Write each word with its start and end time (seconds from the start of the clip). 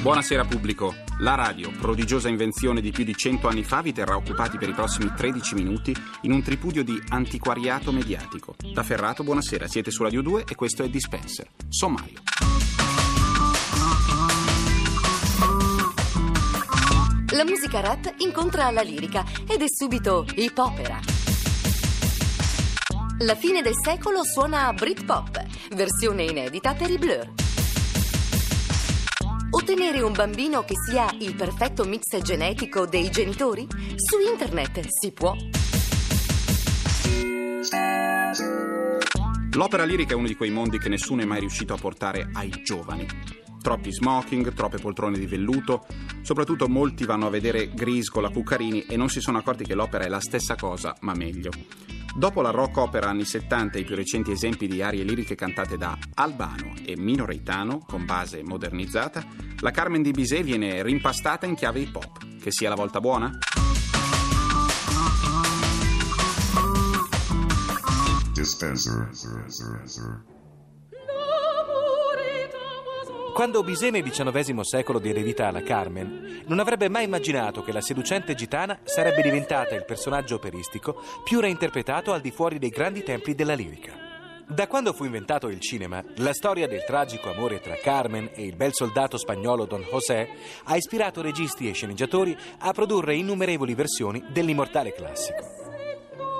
Buonasera 0.00 0.46
pubblico. 0.46 0.94
La 1.18 1.34
radio, 1.34 1.70
prodigiosa 1.72 2.28
invenzione 2.28 2.80
di 2.80 2.90
più 2.90 3.04
di 3.04 3.14
100 3.14 3.48
anni 3.48 3.62
fa, 3.64 3.82
vi 3.82 3.92
terrà 3.92 4.16
occupati 4.16 4.56
per 4.56 4.70
i 4.70 4.72
prossimi 4.72 5.12
13 5.14 5.54
minuti 5.54 5.94
in 6.22 6.32
un 6.32 6.42
tripudio 6.42 6.82
di 6.82 6.98
antiquariato 7.10 7.92
mediatico. 7.92 8.54
Da 8.72 8.82
Ferrato, 8.82 9.24
buonasera, 9.24 9.68
siete 9.68 9.90
su 9.90 10.02
Radio 10.02 10.22
2 10.22 10.44
e 10.48 10.54
questo 10.54 10.82
è 10.82 10.88
Dispenser. 10.88 11.48
Sommario. 11.68 12.20
La 17.32 17.44
musica 17.44 17.80
rap 17.80 18.14
incontra 18.18 18.70
la 18.70 18.82
lirica 18.82 19.24
ed 19.46 19.60
è 19.60 19.66
subito 19.68 20.26
hip 20.34 20.56
opera. 20.56 20.98
La 23.18 23.34
fine 23.34 23.60
del 23.60 23.74
secolo 23.84 24.24
suona 24.24 24.72
Britpop, 24.72 25.44
versione 25.74 26.24
inedita 26.24 26.72
per 26.72 26.90
i 26.90 26.96
Blur. 26.96 27.39
Ottenere 29.52 30.00
un 30.00 30.12
bambino 30.12 30.62
che 30.62 30.74
sia 30.76 31.12
il 31.18 31.34
perfetto 31.34 31.84
mix 31.84 32.16
genetico 32.22 32.86
dei 32.86 33.10
genitori? 33.10 33.66
Su 33.96 34.18
internet 34.20 34.86
si 34.86 35.10
può. 35.10 35.34
L'opera 39.54 39.82
lirica 39.82 40.12
è 40.12 40.16
uno 40.16 40.28
di 40.28 40.36
quei 40.36 40.50
mondi 40.50 40.78
che 40.78 40.88
nessuno 40.88 41.22
è 41.22 41.24
mai 41.24 41.40
riuscito 41.40 41.74
a 41.74 41.76
portare 41.78 42.30
ai 42.32 42.50
giovani. 42.62 43.08
Troppi 43.60 43.92
smoking, 43.92 44.54
troppe 44.54 44.78
poltrone 44.78 45.18
di 45.18 45.26
velluto, 45.26 45.84
soprattutto 46.22 46.68
molti 46.68 47.04
vanno 47.04 47.26
a 47.26 47.30
vedere 47.30 47.70
Grease 47.74 48.08
con 48.08 48.22
la 48.22 48.30
Cuccarini 48.30 48.84
e 48.86 48.96
non 48.96 49.08
si 49.08 49.20
sono 49.20 49.38
accorti 49.38 49.64
che 49.64 49.74
l'opera 49.74 50.04
è 50.04 50.08
la 50.08 50.20
stessa 50.20 50.54
cosa, 50.54 50.94
ma 51.00 51.12
meglio. 51.12 51.50
Dopo 52.14 52.42
la 52.42 52.50
rock 52.50 52.76
opera 52.78 53.08
anni 53.08 53.24
70 53.24 53.78
e 53.78 53.80
i 53.82 53.84
più 53.84 53.94
recenti 53.94 54.32
esempi 54.32 54.66
di 54.66 54.82
arie 54.82 55.04
liriche 55.04 55.36
cantate 55.36 55.76
da 55.76 55.96
Albano 56.14 56.74
e 56.84 56.96
Mino 56.96 57.24
Reitano, 57.24 57.78
con 57.86 58.04
base 58.04 58.42
modernizzata, 58.42 59.24
la 59.60 59.70
Carmen 59.70 60.02
di 60.02 60.10
Bizet 60.10 60.42
viene 60.42 60.82
rimpastata 60.82 61.46
in 61.46 61.54
chiave 61.54 61.80
hip 61.80 61.94
hop. 61.94 62.38
Che 62.40 62.50
sia 62.50 62.68
la 62.68 62.74
volta 62.74 63.00
buona? 63.00 63.30
Dispenser. 68.32 69.08
Quando 73.40 73.62
Bizet 73.62 73.90
nel 73.90 74.02
XIX 74.02 74.60
secolo 74.60 74.98
diede 74.98 75.22
vita 75.22 75.48
alla 75.48 75.62
Carmen, 75.62 76.42
non 76.46 76.58
avrebbe 76.58 76.90
mai 76.90 77.04
immaginato 77.04 77.62
che 77.62 77.72
la 77.72 77.80
seducente 77.80 78.34
gitana 78.34 78.80
sarebbe 78.84 79.22
diventata 79.22 79.74
il 79.74 79.86
personaggio 79.86 80.34
operistico 80.34 81.02
più 81.24 81.40
reinterpretato 81.40 82.12
al 82.12 82.20
di 82.20 82.32
fuori 82.32 82.58
dei 82.58 82.68
grandi 82.68 83.02
templi 83.02 83.34
della 83.34 83.54
lirica. 83.54 83.94
Da 84.46 84.66
quando 84.66 84.92
fu 84.92 85.04
inventato 85.04 85.48
il 85.48 85.58
cinema, 85.58 86.04
la 86.16 86.34
storia 86.34 86.68
del 86.68 86.84
tragico 86.84 87.30
amore 87.30 87.60
tra 87.60 87.76
Carmen 87.76 88.28
e 88.34 88.44
il 88.44 88.56
bel 88.56 88.74
soldato 88.74 89.16
spagnolo 89.16 89.64
Don 89.64 89.86
José 89.90 90.28
ha 90.64 90.76
ispirato 90.76 91.22
registi 91.22 91.66
e 91.66 91.72
sceneggiatori 91.72 92.36
a 92.58 92.72
produrre 92.72 93.14
innumerevoli 93.14 93.72
versioni 93.72 94.22
dell'immortale 94.30 94.92
classico. 94.92 95.59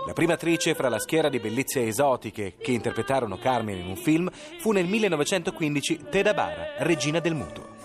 La 0.07 0.13
prima 0.15 0.33
attrice 0.33 0.75
fra 0.75 0.89
la 0.89 0.99
schiera 0.99 1.29
di 1.29 1.39
bellezze 1.39 1.87
esotiche 1.87 2.55
che 2.57 2.73
interpretarono 2.73 3.39
Carmen 3.39 3.79
in 3.79 3.87
un 3.87 3.97
film 3.97 4.31
fu 4.59 4.73
nel 4.73 4.87
1915 4.87 6.05
Teda 6.11 6.33
Bara, 6.33 6.75
regina 6.79 7.21
del 7.21 7.35
muto. 7.35 7.79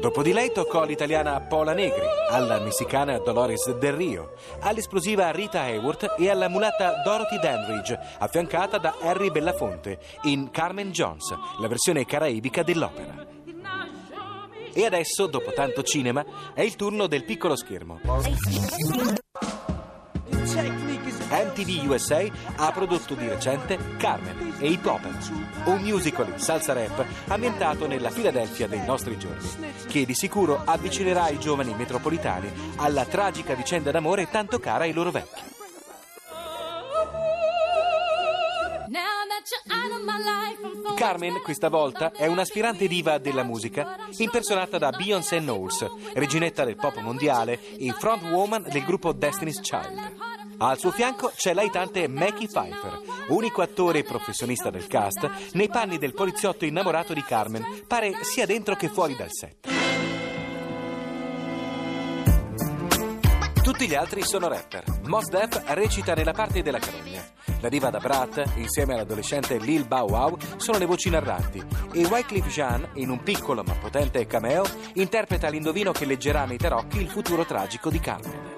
Dopo 0.00 0.22
di 0.22 0.32
lei 0.32 0.52
toccò 0.52 0.82
all'italiana 0.82 1.40
Paola 1.40 1.72
Negri, 1.72 2.04
alla 2.28 2.60
messicana 2.60 3.18
Dolores 3.18 3.72
Del 3.76 3.92
Rio, 3.94 4.34
all'esplosiva 4.60 5.30
Rita 5.30 5.60
Hayworth 5.60 6.16
e 6.18 6.28
alla 6.28 6.48
mulatta 6.48 7.00
Dorothy 7.02 7.38
Dandridge, 7.40 7.98
affiancata 8.18 8.78
da 8.78 8.96
Harry 9.00 9.30
Belafonte 9.30 9.98
in 10.24 10.50
Carmen 10.50 10.90
Jones, 10.90 11.34
la 11.58 11.68
versione 11.68 12.04
caraibica 12.04 12.62
dell'opera. 12.62 13.26
E 14.72 14.84
adesso, 14.84 15.26
dopo 15.26 15.52
tanto 15.52 15.82
cinema, 15.82 16.52
è 16.52 16.60
il 16.60 16.76
turno 16.76 17.06
del 17.06 17.24
piccolo 17.24 17.56
schermo. 17.56 17.98
MTV 20.54 21.90
USA 21.90 22.24
ha 22.56 22.70
prodotto 22.70 23.14
di 23.14 23.26
recente 23.26 23.96
Carmen 23.96 24.54
e 24.58 24.68
Hip 24.68 24.86
Hop, 24.86 25.04
un 25.64 25.80
musical 25.80 26.28
in 26.28 26.38
salsa 26.38 26.72
rap 26.72 27.04
ambientato 27.26 27.86
nella 27.86 28.10
Filadelfia 28.10 28.68
dei 28.68 28.84
nostri 28.84 29.18
giorni, 29.18 29.48
che 29.88 30.04
di 30.04 30.14
sicuro 30.14 30.62
avvicinerà 30.64 31.28
i 31.30 31.38
giovani 31.38 31.74
metropolitani 31.74 32.50
alla 32.76 33.04
tragica 33.04 33.54
vicenda 33.54 33.90
d'amore 33.90 34.30
tanto 34.30 34.60
cara 34.60 34.84
ai 34.84 34.92
loro 34.92 35.10
vecchi. 35.10 35.54
Carmen, 40.96 41.40
questa 41.42 41.68
volta, 41.68 42.12
è 42.12 42.26
un'aspirante 42.26 42.86
diva 42.86 43.18
della 43.18 43.42
musica, 43.42 43.96
impersonata 44.16 44.78
da 44.78 44.90
Beyoncé 44.90 45.38
Knowles, 45.38 45.86
reginetta 46.14 46.64
del 46.64 46.76
pop 46.76 46.98
mondiale 47.00 47.76
e 47.76 47.92
frontwoman 47.92 48.66
del 48.70 48.84
gruppo 48.84 49.12
Destiny's 49.12 49.60
Child. 49.60 50.35
Al 50.58 50.78
suo 50.78 50.90
fianco 50.90 51.32
c'è 51.36 51.52
l'aitante 51.52 52.08
Mackie 52.08 52.46
Pfeiffer, 52.46 53.00
unico 53.28 53.60
attore 53.60 54.02
professionista 54.02 54.70
del 54.70 54.86
cast, 54.86 55.52
nei 55.52 55.68
panni 55.68 55.98
del 55.98 56.14
poliziotto 56.14 56.64
innamorato 56.64 57.12
di 57.12 57.22
Carmen, 57.22 57.84
pare 57.86 58.14
sia 58.22 58.46
dentro 58.46 58.74
che 58.74 58.88
fuori 58.88 59.14
dal 59.14 59.28
set. 59.30 59.68
Tutti 63.62 63.86
gli 63.86 63.94
altri 63.94 64.22
sono 64.22 64.48
rapper. 64.48 64.84
Mos 65.06 65.28
Def 65.28 65.62
recita 65.74 66.14
nella 66.14 66.32
parte 66.32 66.62
della 66.62 66.78
carogna. 66.78 67.22
La 67.60 67.68
diva 67.68 67.90
da 67.90 67.98
Brat, 67.98 68.52
insieme 68.56 68.94
all'adolescente 68.94 69.58
Lil 69.58 69.86
Bow 69.86 70.08
Wow, 70.08 70.38
sono 70.56 70.78
le 70.78 70.86
voci 70.86 71.10
narranti. 71.10 71.62
E 71.92 72.06
Wycliffe 72.06 72.48
Jean, 72.48 72.88
in 72.94 73.10
un 73.10 73.22
piccolo 73.22 73.62
ma 73.62 73.74
potente 73.74 74.26
cameo, 74.26 74.64
interpreta 74.94 75.48
l'indovino 75.48 75.92
che 75.92 76.06
leggerà 76.06 76.46
nei 76.46 76.56
tarocchi 76.56 76.98
il 76.98 77.10
futuro 77.10 77.44
tragico 77.44 77.90
di 77.90 78.00
Carmen. 78.00 78.55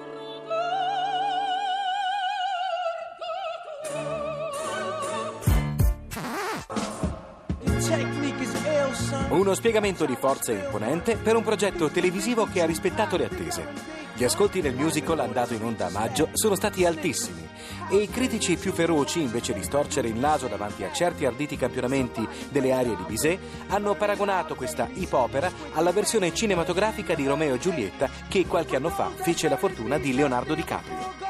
Uno 9.39 9.53
spiegamento 9.53 10.05
di 10.05 10.17
forza 10.19 10.51
imponente 10.51 11.15
per 11.15 11.37
un 11.37 11.43
progetto 11.43 11.89
televisivo 11.89 12.45
che 12.51 12.61
ha 12.61 12.65
rispettato 12.65 13.15
le 13.15 13.23
attese. 13.23 13.65
Gli 14.13 14.25
ascolti 14.25 14.59
del 14.59 14.75
musical 14.75 15.17
andato 15.19 15.53
in 15.53 15.63
onda 15.63 15.85
a 15.85 15.89
maggio 15.91 16.27
sono 16.33 16.55
stati 16.55 16.83
altissimi 16.83 17.47
e 17.89 17.95
i 17.95 18.09
critici 18.09 18.57
più 18.57 18.73
feroci, 18.73 19.21
invece 19.21 19.53
di 19.53 19.63
storcere 19.63 20.09
il 20.09 20.19
naso 20.19 20.47
davanti 20.47 20.83
a 20.83 20.91
certi 20.91 21.25
arditi 21.25 21.55
campionamenti 21.55 22.27
delle 22.49 22.73
arie 22.73 22.97
di 22.97 23.03
Bizet, 23.07 23.39
hanno 23.69 23.95
paragonato 23.95 24.55
questa 24.55 24.89
hip 24.93 25.13
opera 25.13 25.49
alla 25.71 25.93
versione 25.93 26.33
cinematografica 26.33 27.15
di 27.15 27.25
Romeo 27.25 27.55
e 27.55 27.59
Giulietta 27.59 28.09
che 28.27 28.45
qualche 28.45 28.75
anno 28.75 28.89
fa 28.89 29.09
fece 29.15 29.47
la 29.47 29.55
fortuna 29.55 29.97
di 29.97 30.13
Leonardo 30.13 30.53
DiCaprio. 30.53 31.28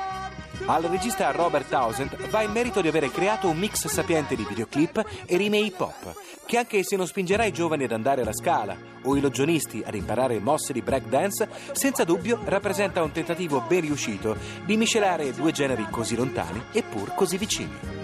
Al 0.66 0.84
regista 0.84 1.32
Robert 1.32 1.68
Townsend 1.70 2.30
va 2.30 2.42
il 2.42 2.52
merito 2.52 2.82
di 2.82 2.88
avere 2.88 3.10
creato 3.10 3.50
un 3.50 3.58
mix 3.58 3.88
sapiente 3.88 4.36
di 4.36 4.46
videoclip 4.48 5.04
e 5.26 5.38
rime 5.38 5.58
hip 5.58 5.80
hop, 5.80 6.16
che 6.46 6.58
anche 6.58 6.84
se 6.84 6.96
non 6.96 7.08
spingerà 7.08 7.46
i 7.46 7.52
giovani 7.52 7.86
ad 7.86 7.92
andare 7.92 8.22
alla 8.22 8.34
scala 8.34 8.76
o 9.04 9.16
i 9.16 9.22
logionisti 9.22 9.82
ad 9.86 9.96
imparare 9.96 10.40
mosse 10.40 10.74
di 10.74 10.82
breakdance, 10.82 11.48
senza 11.72 12.04
dubbio 12.04 12.40
rappresenta 12.44 13.02
un 13.02 13.12
tentativo 13.12 13.62
ben 13.68 13.82
riuscito 13.82 14.38
di 14.66 14.78
miscelare 14.78 15.34
due 15.34 15.52
generi 15.52 15.88
così 15.90 16.16
lontani 16.16 16.62
eppur 16.72 17.14
così 17.16 17.38
vicini. 17.38 17.99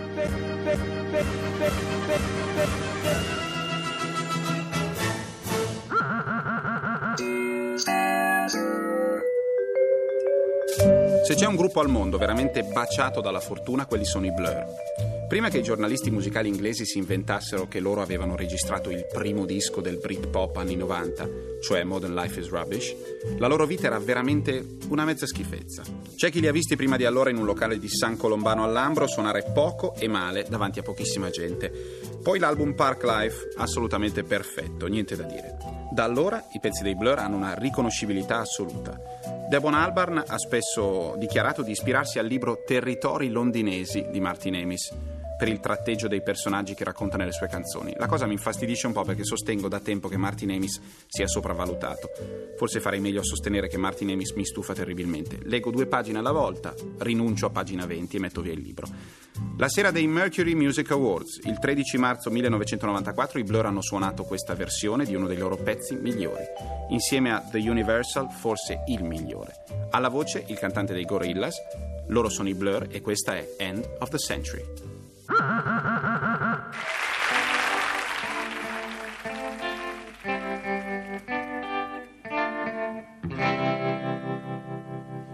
Se 11.25 11.33
c'è 11.33 11.47
un 11.47 11.55
gruppo 11.55 11.79
al 11.79 11.89
mondo 11.89 12.19
veramente 12.19 12.61
baciato 12.61 13.19
dalla 13.19 13.39
fortuna, 13.39 13.87
quelli 13.87 14.05
sono 14.05 14.27
i 14.27 14.31
Blur. 14.31 14.63
Prima 15.27 15.49
che 15.49 15.57
i 15.57 15.63
giornalisti 15.63 16.11
musicali 16.11 16.49
inglesi 16.49 16.85
si 16.85 16.99
inventassero 16.99 17.67
che 17.67 17.79
loro 17.79 18.03
avevano 18.03 18.35
registrato 18.35 18.91
il 18.91 19.07
primo 19.11 19.43
disco 19.47 19.81
del 19.81 19.97
Britpop 19.97 20.55
anni 20.57 20.75
90, 20.75 21.27
cioè 21.61 21.83
Modern 21.83 22.13
Life 22.13 22.39
is 22.39 22.49
Rubbish, 22.49 22.95
la 23.39 23.47
loro 23.47 23.65
vita 23.65 23.87
era 23.87 23.97
veramente 23.97 24.77
una 24.89 25.03
mezza 25.03 25.25
schifezza. 25.25 25.81
C'è 26.15 26.29
chi 26.29 26.41
li 26.41 26.47
ha 26.47 26.51
visti 26.51 26.75
prima 26.75 26.95
di 26.95 27.05
allora 27.05 27.31
in 27.31 27.37
un 27.37 27.45
locale 27.45 27.79
di 27.79 27.89
San 27.89 28.17
Colombano 28.17 28.63
all'Ambro 28.63 29.07
suonare 29.07 29.49
poco 29.51 29.95
e 29.95 30.07
male 30.07 30.45
davanti 30.47 30.77
a 30.77 30.83
pochissima 30.83 31.31
gente. 31.31 31.71
Poi 32.21 32.37
l'album 32.37 32.75
Park 32.75 33.03
Life, 33.03 33.49
assolutamente 33.57 34.21
perfetto, 34.21 34.85
niente 34.85 35.15
da 35.15 35.23
dire. 35.23 35.84
Da 35.95 36.03
allora 36.03 36.43
i 36.51 36.59
pezzi 36.59 36.83
dei 36.83 36.93
Blur 36.93 37.19
hanno 37.19 37.37
una 37.37 37.53
riconoscibilità 37.53 38.39
assoluta. 38.39 38.99
Devon 39.47 39.73
Albarn 39.73 40.21
ha 40.27 40.37
spesso 40.37 41.15
dichiarato 41.17 41.61
di 41.61 41.71
ispirarsi 41.71 42.19
al 42.19 42.25
libro 42.25 42.63
Territori 42.65 43.29
londinesi 43.29 44.05
di 44.11 44.19
Martin 44.19 44.55
Amis 44.55 44.93
per 45.37 45.47
il 45.47 45.61
tratteggio 45.61 46.09
dei 46.09 46.21
personaggi 46.21 46.73
che 46.73 46.83
racconta 46.83 47.15
nelle 47.15 47.31
sue 47.31 47.47
canzoni. 47.47 47.93
La 47.95 48.07
cosa 48.07 48.25
mi 48.25 48.33
infastidisce 48.33 48.87
un 48.87 48.91
po' 48.91 49.05
perché 49.05 49.23
sostengo 49.23 49.69
da 49.69 49.79
tempo 49.79 50.09
che 50.09 50.17
Martin 50.17 50.51
Amis 50.51 50.81
sia 51.07 51.27
sopravvalutato. 51.27 52.09
Forse 52.57 52.81
farei 52.81 52.99
meglio 52.99 53.21
a 53.21 53.23
sostenere 53.23 53.69
che 53.69 53.77
Martin 53.77 54.09
Amis 54.09 54.31
mi 54.31 54.43
stufa 54.43 54.73
terribilmente. 54.73 55.39
Leggo 55.43 55.71
due 55.71 55.85
pagine 55.85 56.17
alla 56.17 56.33
volta, 56.33 56.73
rinuncio 56.97 57.45
a 57.45 57.51
pagina 57.51 57.85
20 57.85 58.17
e 58.17 58.19
metto 58.19 58.41
via 58.41 58.51
il 58.51 58.59
libro. 58.59 58.85
La 59.57 59.69
sera 59.69 59.91
dei 59.91 60.07
Mercury 60.07 60.53
Music 60.53 60.91
Awards, 60.91 61.39
il 61.43 61.59
13 61.59 61.97
marzo 61.97 62.29
1994, 62.29 63.39
i 63.39 63.43
Blur 63.43 63.65
hanno 63.65 63.81
suonato 63.81 64.23
questa 64.23 64.53
versione 64.53 65.05
di 65.05 65.15
uno 65.15 65.27
dei 65.27 65.37
loro 65.37 65.55
pezzi 65.55 65.95
migliori, 65.95 66.43
insieme 66.89 67.31
a 67.31 67.39
The 67.39 67.57
Universal, 67.57 68.29
forse 68.31 68.83
il 68.87 69.03
migliore. 69.03 69.53
Alla 69.91 70.09
voce 70.09 70.43
il 70.47 70.57
cantante 70.57 70.93
dei 70.93 71.05
Gorillaz, 71.05 71.55
loro 72.07 72.29
sono 72.29 72.49
i 72.49 72.53
Blur 72.53 72.87
e 72.89 73.01
questa 73.01 73.35
è 73.35 73.55
End 73.57 73.87
of 73.99 74.09
the 74.09 74.17
Century. 74.17 74.63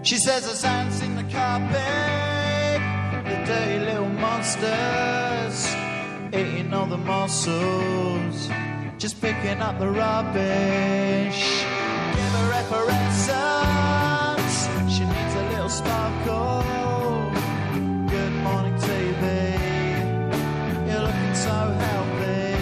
She 0.03 0.17
says 0.17 0.41
the 0.41 0.55
sand's 0.55 0.99
the 0.99 1.23
carpet, 1.29 2.20
dirty 3.51 3.79
little 3.79 4.13
monsters 4.23 5.57
eating 6.39 6.73
all 6.73 6.85
the 6.85 7.01
mussels, 7.11 8.37
just 8.97 9.19
picking 9.21 9.59
up 9.67 9.77
the 9.77 9.89
rubbish. 9.89 11.41
Give 12.15 12.33
her 12.37 12.47
references, 12.57 13.31
she 14.93 15.03
needs 15.13 15.33
a 15.41 15.45
little 15.51 15.73
sparkle. 15.81 16.63
Good 18.15 18.35
morning, 18.47 18.75
TV. 18.87 19.23
You're 20.87 21.05
looking 21.07 21.35
so 21.47 21.57
healthy. 21.85 22.55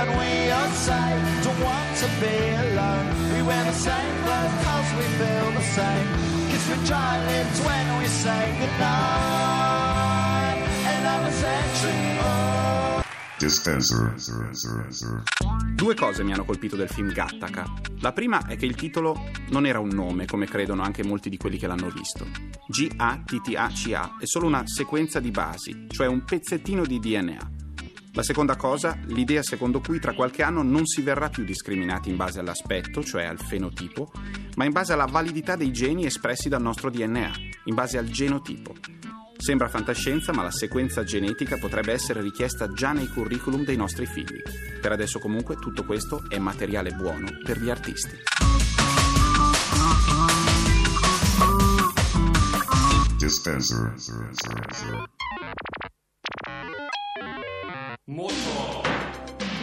And 0.00 0.10
we 0.20 0.30
all 0.56 0.72
say, 0.86 1.08
don't 1.44 1.60
want 1.68 1.88
to 2.02 2.08
be 2.22 2.36
alone. 2.64 3.06
We 3.34 3.40
wear 3.48 3.64
the 3.72 3.78
same 3.88 4.12
clothes 4.24 4.56
cause 4.64 4.88
we 4.98 5.06
feel 5.18 5.48
the 5.58 5.66
same. 5.78 6.15
Dry 6.66 7.24
lips 7.26 7.60
when 7.64 7.98
we 7.98 8.06
say 8.06 8.58
goodnight. 8.58 8.86
And 10.84 11.06
I'm 11.06 11.24
a 11.24 11.30
century. 11.30 12.18
Oh. 12.20 13.02
Dispenser. 13.38 14.14
Due 15.74 15.94
cose 15.94 16.24
mi 16.24 16.32
hanno 16.32 16.44
colpito 16.44 16.74
del 16.74 16.88
film 16.88 17.12
Gattaca. 17.12 17.70
La 18.00 18.12
prima 18.12 18.46
è 18.46 18.56
che 18.56 18.66
il 18.66 18.74
titolo 18.74 19.30
non 19.50 19.64
era 19.64 19.78
un 19.78 19.90
nome, 19.90 20.26
come 20.26 20.46
credono 20.46 20.82
anche 20.82 21.04
molti 21.04 21.28
di 21.28 21.36
quelli 21.36 21.56
che 21.56 21.68
l'hanno 21.68 21.90
visto. 21.90 22.26
G-A-T-T-A-C-A 22.66 24.16
è 24.18 24.26
solo 24.26 24.46
una 24.46 24.66
sequenza 24.66 25.20
di 25.20 25.30
basi, 25.30 25.86
cioè 25.88 26.08
un 26.08 26.24
pezzettino 26.24 26.84
di 26.84 26.98
DNA. 26.98 27.50
La 28.16 28.22
seconda 28.22 28.56
cosa, 28.56 28.96
l'idea 29.08 29.42
secondo 29.42 29.82
cui 29.82 30.00
tra 30.00 30.14
qualche 30.14 30.42
anno 30.42 30.62
non 30.62 30.86
si 30.86 31.02
verrà 31.02 31.28
più 31.28 31.44
discriminati 31.44 32.08
in 32.08 32.16
base 32.16 32.40
all'aspetto, 32.40 33.04
cioè 33.04 33.24
al 33.24 33.38
fenotipo, 33.38 34.10
ma 34.54 34.64
in 34.64 34.72
base 34.72 34.94
alla 34.94 35.04
validità 35.04 35.54
dei 35.54 35.70
geni 35.70 36.06
espressi 36.06 36.48
dal 36.48 36.62
nostro 36.62 36.88
DNA, 36.88 37.30
in 37.64 37.74
base 37.74 37.98
al 37.98 38.06
genotipo. 38.08 38.74
Sembra 39.36 39.68
fantascienza, 39.68 40.32
ma 40.32 40.42
la 40.42 40.50
sequenza 40.50 41.04
genetica 41.04 41.58
potrebbe 41.58 41.92
essere 41.92 42.22
richiesta 42.22 42.72
già 42.72 42.92
nei 42.92 43.06
curriculum 43.06 43.64
dei 43.64 43.76
nostri 43.76 44.06
figli. 44.06 44.40
Per 44.80 44.90
adesso 44.90 45.18
comunque 45.18 45.56
tutto 45.56 45.84
questo 45.84 46.24
è 46.30 46.38
materiale 46.38 46.92
buono 46.92 47.28
per 47.44 47.60
gli 47.60 47.68
artisti. 47.68 48.16
Dispenser. 53.18 53.94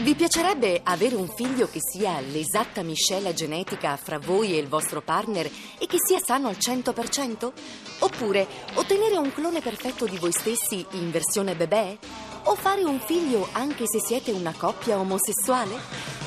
Vi 0.03 0.15
piacerebbe 0.15 0.81
avere 0.83 1.15
un 1.15 1.29
figlio 1.29 1.69
che 1.69 1.79
sia 1.81 2.19
l'esatta 2.19 2.83
miscela 2.83 3.31
genetica 3.31 3.95
fra 3.95 4.19
voi 4.19 4.51
e 4.51 4.57
il 4.57 4.67
vostro 4.67 5.01
partner 5.01 5.50
e 5.79 5.85
che 5.88 5.95
sia 5.97 6.19
sano 6.19 6.50
al 6.50 6.57
100%? 6.59 7.51
Oppure 8.00 8.45
ottenere 8.73 9.15
un 9.15 9.31
clone 9.31 9.61
perfetto 9.61 10.05
di 10.05 10.17
voi 10.17 10.33
stessi 10.33 10.85
in 10.91 11.09
versione 11.09 11.55
bebè? 11.55 11.97
O 12.44 12.55
fare 12.55 12.83
un 12.83 13.00
figlio 13.00 13.47
anche 13.53 13.85
se 13.88 14.01
siete 14.01 14.31
una 14.31 14.53
coppia 14.57 15.00
omosessuale? 15.00 15.77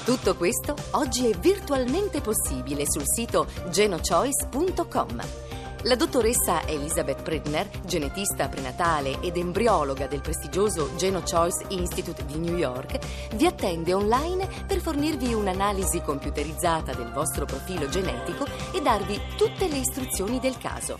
Tutto 0.06 0.37
questo 0.37 0.75
oggi 0.93 1.28
è 1.28 1.37
virtualmente 1.37 2.23
possibile 2.23 2.90
sul 2.90 3.05
sito 3.05 3.46
genochoice.com. 3.69 5.45
La 5.87 5.94
dottoressa 5.94 6.67
Elizabeth 6.67 7.23
Pridner, 7.23 7.69
genetista 7.85 8.49
prenatale 8.49 9.21
ed 9.21 9.37
embriologa 9.37 10.09
del 10.09 10.21
prestigioso 10.21 10.91
GenoChoice 10.97 11.67
Institute 11.69 12.27
di 12.27 12.38
New 12.38 12.56
York, 12.56 12.99
vi 13.37 13.47
attende 13.47 13.94
online 13.94 14.49
per 14.67 14.81
fornirvi 14.81 15.33
un'analisi 15.33 16.00
computerizzata 16.00 16.93
del 16.93 17.12
vostro 17.12 17.44
profilo 17.44 17.88
genetico 17.88 18.44
e 18.73 18.81
darvi 18.81 19.17
tutte 19.37 19.69
le 19.69 19.77
istruzioni 19.77 20.41
del 20.41 20.59
caso. 20.59 20.97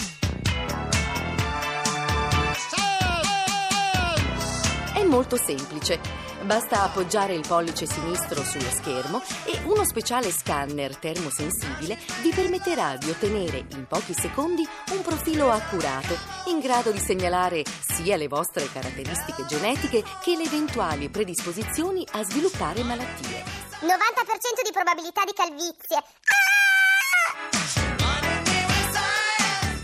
È 4.95 5.03
molto 5.03 5.37
semplice. 5.37 6.26
Basta 6.43 6.83
appoggiare 6.83 7.35
il 7.35 7.45
pollice 7.47 7.87
sinistro 7.87 8.43
sullo 8.45 8.71
schermo 8.71 9.23
e 9.45 9.59
uno 9.65 9.85
speciale 9.85 10.31
scanner 10.31 10.97
termosensibile 10.97 11.99
vi 12.23 12.31
permetterà 12.31 12.97
di 12.97 13.11
ottenere 13.11 13.67
in 13.73 13.87
pochi 13.87 14.15
secondi 14.15 14.67
un 14.93 15.03
profilo 15.03 15.51
accurato, 15.51 16.17
in 16.47 16.61
grado 16.61 16.93
di 16.93 17.01
segnalare 17.01 17.65
sia 17.81 18.17
le 18.17 18.29
vostre 18.29 18.71
caratteristiche 18.71 19.45
genetiche 19.47 20.05
che 20.23 20.37
le 20.37 20.45
eventuali 20.45 21.09
predisposizioni 21.09 22.07
a 22.13 22.23
sviluppare 22.23 22.83
malattie. 22.83 23.43
90% 23.81 24.63
di 24.63 24.73
probabilità 24.73 25.25
di 25.25 25.33
calvizie. 25.33 26.03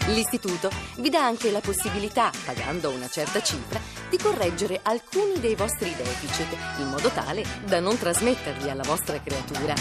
L'istituto 0.06 0.70
vi 0.96 1.08
dà 1.08 1.24
anche 1.24 1.50
la 1.50 1.60
possibilità, 1.60 2.30
pagando 2.44 2.90
una 2.90 3.08
certa 3.08 3.40
cifra, 3.40 3.80
di 4.12 4.18
correggere 4.18 4.78
alcuni 4.82 5.40
dei 5.40 5.54
vostri 5.54 5.90
deficit, 5.96 6.54
in 6.80 6.88
modo 6.90 7.08
tale 7.08 7.42
da 7.64 7.80
non 7.80 7.96
trasmetterli 7.96 8.68
alla 8.68 8.82
vostra 8.82 9.18
creatura. 9.22 9.72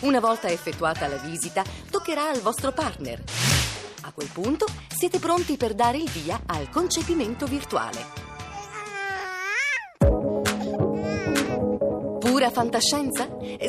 Una 0.00 0.20
volta 0.20 0.48
effettuata 0.48 1.06
la 1.06 1.16
visita, 1.16 1.64
toccherà 1.90 2.28
al 2.28 2.40
vostro 2.40 2.72
partner. 2.72 3.22
A 4.02 4.12
quel 4.12 4.28
punto 4.30 4.66
siete 4.94 5.18
pronti 5.18 5.56
per 5.56 5.72
dare 5.72 5.96
il 5.96 6.10
via 6.10 6.42
al 6.44 6.68
concepimento 6.68 7.46
virtuale. 7.46 8.23
Pura 12.34 12.50
fantascienza? 12.50 13.28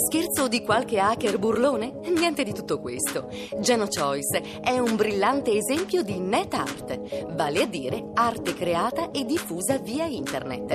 Scherzo 0.09 0.47
di 0.47 0.63
qualche 0.63 0.97
hacker 0.97 1.37
burlone? 1.37 1.99
Niente 2.07 2.43
di 2.43 2.51
tutto 2.51 2.79
questo. 2.79 3.29
GenoChoice 3.59 4.59
è 4.59 4.79
un 4.79 4.95
brillante 4.95 5.51
esempio 5.51 6.01
di 6.01 6.17
net 6.17 6.55
art, 6.55 7.25
vale 7.35 7.61
a 7.61 7.67
dire 7.67 8.09
arte 8.15 8.55
creata 8.55 9.11
e 9.11 9.23
diffusa 9.23 9.77
via 9.77 10.05
internet. 10.05 10.73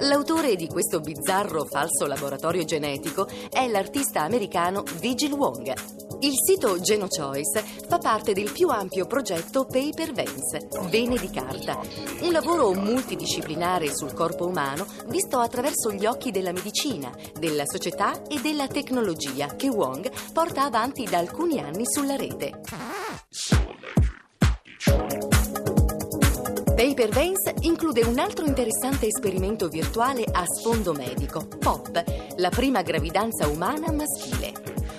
L'autore 0.00 0.56
di 0.56 0.66
questo 0.66 1.00
bizzarro 1.00 1.64
falso 1.64 2.06
laboratorio 2.06 2.64
genetico 2.64 3.28
è 3.50 3.68
l'artista 3.68 4.22
americano 4.22 4.82
Vigil 4.98 5.32
Wong. 5.32 5.72
Il 6.20 6.32
sito 6.34 6.80
GenoChoice 6.80 7.62
fa 7.86 7.98
parte 7.98 8.32
del 8.32 8.50
più 8.50 8.68
ampio 8.68 9.06
progetto 9.06 9.66
Paper 9.66 10.12
Vance, 10.12 10.68
Vene 10.88 11.16
di 11.18 11.28
carta, 11.30 11.80
un 12.22 12.32
lavoro 12.32 12.72
multidisciplinare 12.72 13.94
sul 13.94 14.14
corpo 14.14 14.46
umano 14.46 14.86
visto 15.08 15.38
attraverso 15.38 15.92
gli 15.92 16.06
occhi 16.06 16.30
della 16.30 16.52
medicina, 16.52 17.12
della 17.38 17.64
società 17.66 18.22
e 18.22 18.40
della 18.40 18.68
tecnologia 18.68 19.54
che 19.54 19.68
Wong 19.68 20.10
porta 20.32 20.64
avanti 20.64 21.04
da 21.04 21.18
alcuni 21.18 21.60
anni 21.60 21.84
sulla 21.84 22.16
rete. 22.16 23.13
Paper 26.84 27.08
Veins 27.08 27.50
include 27.62 28.02
un 28.02 28.18
altro 28.18 28.44
interessante 28.44 29.06
esperimento 29.06 29.68
virtuale 29.68 30.22
a 30.30 30.44
sfondo 30.44 30.92
medico, 30.92 31.46
POP, 31.46 32.04
la 32.36 32.50
prima 32.50 32.82
gravidanza 32.82 33.48
umana 33.48 33.90
maschile. 33.90 34.52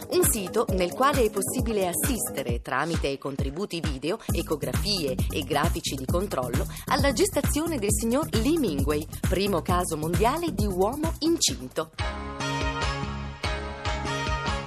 Un 0.09 0.23
sito 0.23 0.65
nel 0.71 0.93
quale 0.95 1.25
è 1.25 1.29
possibile 1.29 1.87
assistere, 1.87 2.63
tramite 2.63 3.19
contributi 3.19 3.81
video, 3.81 4.17
ecografie 4.33 5.15
e 5.31 5.43
grafici 5.43 5.93
di 5.93 6.07
controllo, 6.07 6.65
alla 6.87 7.13
gestazione 7.13 7.77
del 7.77 7.93
signor 7.93 8.29
Lee 8.31 8.57
Mingwei, 8.57 9.05
primo 9.29 9.61
caso 9.61 9.95
mondiale 9.95 10.55
di 10.55 10.65
uomo 10.65 11.13
incinto. 11.19 11.91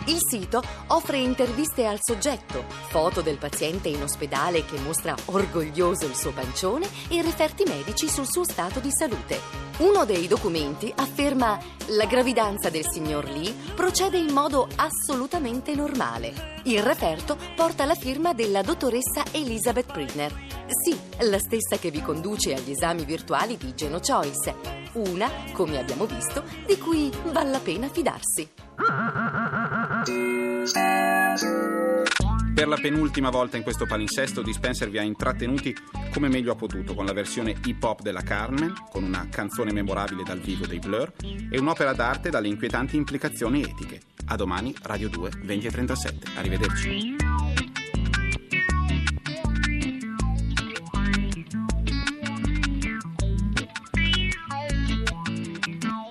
Il 0.09 0.21
sito 0.27 0.63
offre 0.87 1.19
interviste 1.19 1.85
al 1.85 1.99
soggetto, 2.01 2.65
foto 2.89 3.21
del 3.21 3.37
paziente 3.37 3.89
in 3.89 4.03
ospedale 4.03 4.65
che 4.65 4.79
mostra 4.79 5.15
orgoglioso 5.27 6.07
il 6.07 6.17
suo 6.17 6.33
pancione 6.33 6.89
e 7.09 7.21
referti 7.21 7.65
medici 7.65 8.09
sul 8.09 8.27
suo 8.27 8.43
stato 8.43 8.81
di 8.81 8.91
salute. 8.91 9.39
Uno 9.79 10.07
dei 10.07 10.27
documenti 10.27 10.91
afferma 10.97 11.59
la 11.89 12.07
gravidanza 12.07 12.71
del 12.71 12.89
signor 12.89 13.29
Lee 13.29 13.55
procede 13.75 14.17
in 14.17 14.33
modo 14.33 14.67
assolutamente 14.77 15.75
normale. 15.75 16.61
Il 16.65 16.83
referto 16.83 17.37
porta 17.55 17.85
la 17.85 17.95
firma 17.95 18.33
della 18.33 18.63
dottoressa 18.63 19.25
Elizabeth 19.33 19.93
Pridner. 19.93 20.35
Sì, 20.69 20.99
la 21.29 21.39
stessa 21.39 21.77
che 21.77 21.91
vi 21.91 22.01
conduce 22.01 22.55
agli 22.55 22.71
esami 22.71 23.05
virtuali 23.05 23.59
di 23.59 23.75
GenoChoice. 23.75 24.55
Una, 24.93 25.31
come 25.53 25.79
abbiamo 25.79 26.07
visto, 26.07 26.45
di 26.67 26.79
cui 26.79 27.13
vale 27.31 27.51
la 27.51 27.61
pena 27.61 27.91
fidarsi. 27.91 28.49
Per 32.55 32.67
la 32.67 32.77
penultima 32.77 33.31
volta 33.31 33.57
in 33.57 33.63
questo 33.63 33.87
palinsesto 33.87 34.43
Dispenser 34.43 34.91
vi 34.91 34.99
ha 34.99 35.03
intrattenuti 35.03 35.75
come 36.13 36.29
meglio 36.29 36.53
ha 36.53 36.57
potuto 36.57 36.95
con 36.95 37.05
la 37.05 37.13
versione 37.13 37.55
hip 37.65 37.83
hop 37.83 38.03
della 38.03 38.23
Carmen, 38.23 38.73
con 38.91 39.05
una 39.05 39.29
canzone 39.31 39.73
memorabile 39.73 40.25
dal 40.25 40.41
vivo 40.41 40.67
dei 40.67 40.81
Blur 40.81 41.13
e 41.51 41.59
un'opera 41.59 41.93
d'arte 41.93 42.31
dalle 42.31 42.49
inquietanti 42.49 42.97
implicazioni 42.97 43.63
etiche. 43.63 44.01
A 44.27 44.37
domani, 44.37 44.75
Radio 44.83 45.09
2, 45.09 45.31
20.37. 45.45 46.37
Arrivederci. 46.37 47.28